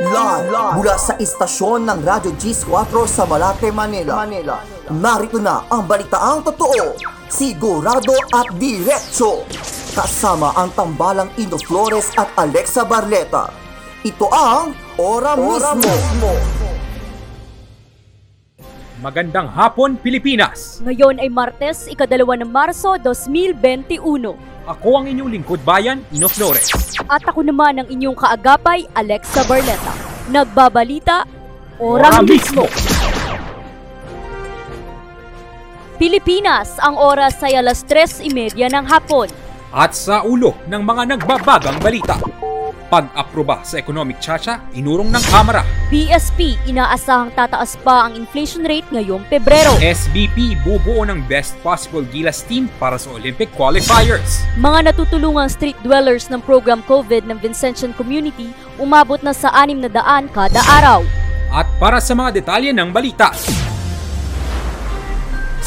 [0.00, 0.48] Live
[0.80, 4.24] mula sa istasyon ng Radyo G4 sa Malate, Manila.
[4.24, 4.56] Manila.
[4.88, 6.96] Narito na ang balitaang totoo,
[7.28, 9.44] sigurado at diretso.
[9.92, 13.52] Kasama ang tambalang Ino Flores at Alexa Barleta.
[14.00, 16.32] Ito ang Ora, mismo.
[19.04, 20.80] Magandang hapon, Pilipinas!
[20.80, 24.59] Ngayon ay Martes, ikadalawa ng Marso 2021.
[24.70, 26.70] Ako ang inyong lingkod bayan, Ino Flores.
[27.10, 29.90] At ako naman ang inyong kaagapay, Alexa Barleta.
[30.30, 31.26] Nagbabalita,
[31.82, 32.70] Ora mismo.
[35.98, 39.26] Pilipinas, ang oras ay alas 3.30 ng hapon.
[39.74, 42.14] At sa ulo ng mga nagbabagang balita.
[42.90, 45.62] Pag-aproba sa economic chacha, inurong ng Kamara.
[45.94, 49.78] BSP, inaasahang tataas pa ang inflation rate ngayong Pebrero.
[49.78, 54.42] SBP bubuo ng best possible Gilas team para sa Olympic qualifiers.
[54.58, 59.94] Mga natutulungang street dwellers ng program COVID ng Vincentian Community umabot na sa 600
[60.34, 61.06] kada araw.
[61.54, 63.30] At para sa mga detalye ng balita.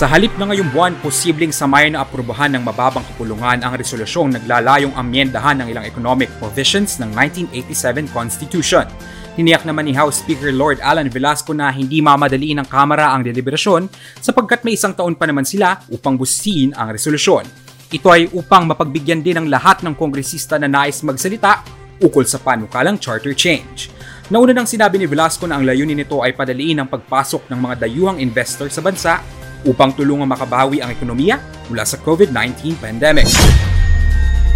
[0.00, 4.96] Sa halip na ngayong buwan, posibleng samayan na aprubahan ng mababang kapulungan ang resolusyong naglalayong
[4.96, 8.88] amyendahan ng ilang economic provisions ng 1987 Constitution.
[9.36, 13.92] Tiniyak naman ni House Speaker Lord Alan Velasco na hindi mamadaliin ng Kamara ang deliberasyon
[14.24, 17.44] sapagkat may isang taon pa naman sila upang busiin ang resolusyon.
[17.92, 21.60] Ito ay upang mapagbigyan din ng lahat ng kongresista na nais magsalita
[22.00, 23.92] ukol sa panukalang charter change.
[24.32, 27.74] Nauna nang sinabi ni Velasco na ang layunin nito ay padaliin ang pagpasok ng mga
[27.84, 33.28] dayuhang investor sa bansa upang tulungang makabawi ang ekonomiya mula sa COVID-19 pandemic.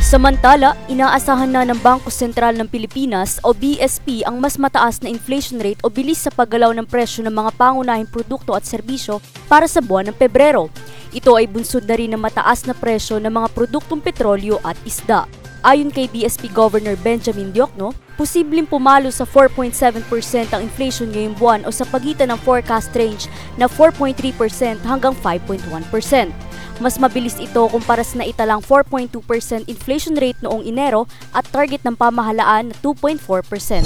[0.00, 5.60] Samantala, inaasahan na ng Bangko Sentral ng Pilipinas o BSP ang mas mataas na inflation
[5.60, 9.84] rate o bilis sa paggalaw ng presyo ng mga pangunahing produkto at serbisyo para sa
[9.84, 10.72] buwan ng Pebrero.
[11.12, 15.28] Ito ay bunsod na rin ng mataas na presyo ng mga produktong petrolyo at isda.
[15.60, 21.70] Ayon kay BSP Governor Benjamin Diokno, posibleng pumalo sa 4.7% ang inflation ngayong buwan o
[21.72, 23.28] sa pagitan ng forecast range
[23.60, 26.32] na 4.3% hanggang 5.1%.
[26.80, 31.04] Mas mabilis ito kumpara sa naitalang 4.2% inflation rate noong Enero
[31.36, 33.84] at target ng pamahalaan na 2.4%.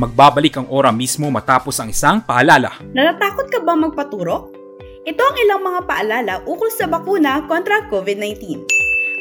[0.00, 2.80] Magbabalik ang ora mismo matapos ang isang paalala.
[2.96, 4.48] Natatakot ka ba magpaturok?
[5.04, 8.79] Ito ang ilang mga paalala ukol sa bakuna kontra COVID-19.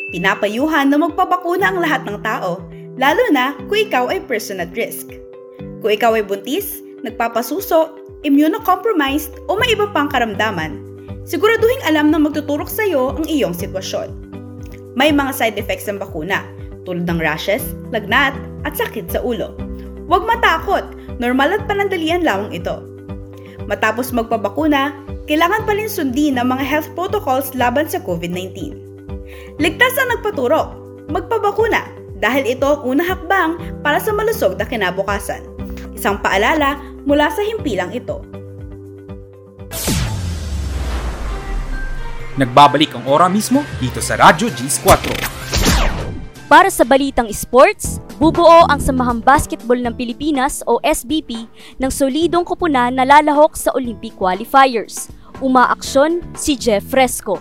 [0.09, 2.57] Pinapayuhan na magpabakuna ang lahat ng tao,
[2.97, 5.05] lalo na kung ikaw ay person at risk.
[5.85, 7.93] Kung ikaw ay buntis, nagpapasuso,
[8.25, 10.81] immunocompromised o may iba pang karamdaman,
[11.29, 14.09] siguraduhin alam na magtuturok sa iyo ang iyong sitwasyon.
[14.97, 16.41] May mga side effects ang bakuna,
[16.89, 17.61] tulad ng rashes,
[17.93, 18.33] lagnat,
[18.65, 19.53] at sakit sa ulo.
[20.09, 20.89] Huwag matakot,
[21.21, 22.81] normal at panandalian lamang ito.
[23.69, 24.89] Matapos magpabakuna,
[25.29, 28.88] kailangan pa rin sundin ang mga health protocols laban sa COVID-19.
[29.59, 30.67] Ligtas ang nagpaturok,
[31.12, 31.84] magpabakuna
[32.19, 33.51] dahil ito ang unang hakbang
[33.84, 35.44] para sa malusog na kinabukasan.
[35.95, 38.23] Isang paalala mula sa himpilang ito.
[42.39, 45.28] Nagbabalik ang ora mismo dito sa Radyo G4.
[46.47, 51.45] Para sa balitang sports, bubuo ang Samahang Basketball ng Pilipinas o SBP
[51.78, 55.12] ng solidong kupunan na lalahok sa Olympic qualifiers.
[55.44, 57.38] Umaaksyon si Jeff Fresco.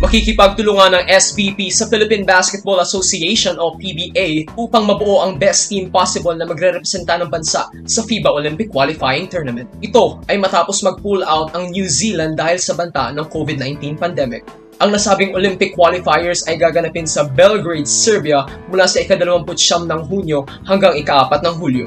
[0.00, 6.32] Makikipagtulungan ng SBP sa Philippine Basketball Association o PBA upang mabuo ang best team possible
[6.32, 9.68] na magre-representa ng bansa sa FIBA Olympic Qualifying Tournament.
[9.84, 14.48] Ito ay matapos mag-pull out ang New Zealand dahil sa banta ng COVID-19 pandemic.
[14.80, 19.44] Ang nasabing Olympic qualifiers ay gaganapin sa Belgrade, Serbia mula sa ika-29
[19.84, 21.86] ng Hunyo hanggang ika-4 ng Hulyo.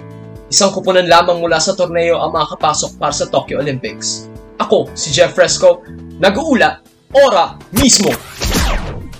[0.54, 4.30] Isang kupunan lamang mula sa torneo ang makakapasok para sa Tokyo Olympics.
[4.62, 5.82] Ako, si Jeff Fresco,
[6.22, 6.85] nag-uula,
[7.16, 8.12] ora mismo!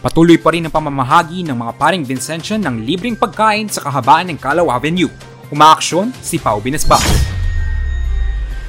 [0.04, 4.38] Patuloy pa rin ang pamamahagi ng mga paring Vincentian ng libreng pagkain sa kahabaan ng
[4.38, 5.10] Calaw Avenue.
[5.50, 7.02] Umaaksyon si Pau Binesbas.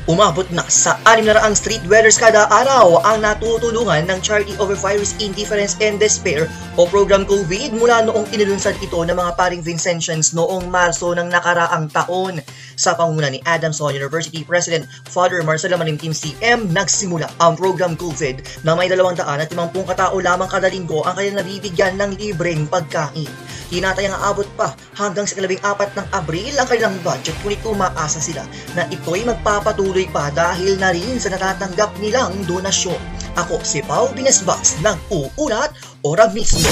[0.06, 5.74] Umabot na sa 600 street dwellers kada araw ang natutulungan ng Charity Over Virus Indifference
[5.82, 6.46] and Despair
[6.78, 11.90] o Program COVID mula noong inilunsad ito ng mga paring Vincentians noong Marso ng nakaraang
[11.90, 12.38] taon.
[12.78, 18.78] Sa panguna ni Adamson University President Father Marcelo Malimtim CM, nagsimula ang Program COVID na
[18.78, 19.26] may 250
[19.90, 23.26] katao lamang kada linggo ang kanilang nabibigyan ng libreng pagkain.
[23.72, 28.44] Tinatayang aabot pa hanggang sa kalabing apat ng Abril ang kanilang budget ngunit umaasa sila
[28.76, 33.00] na ito'y magpapatuloy pa dahil na rin sa natatanggap nilang donasyon.
[33.40, 35.72] Ako si Pau Binesbas ng Uulat
[36.04, 36.68] Ora Mismo.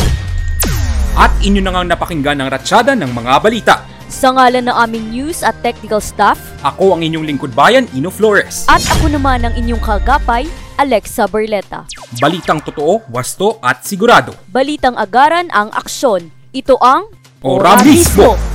[1.17, 3.75] At inyo na nga napakinggan ang ratsyada ng mga balita.
[4.05, 8.69] Sa ngalan ng aming news at technical staff, Ako ang inyong lingkod bayan, Ino Flores.
[8.69, 10.45] at ako naman ang inyong kagapay,
[10.77, 11.89] Alexa Barleta.
[12.21, 14.37] Balitang totoo, wasto at sigurado.
[14.51, 16.29] Balitang agaran ang aksyon.
[16.53, 17.09] Ito ang
[17.41, 18.54] Ora mismo!